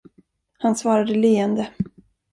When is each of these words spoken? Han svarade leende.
Han 0.59 0.75
svarade 0.75 1.15
leende. 1.15 1.67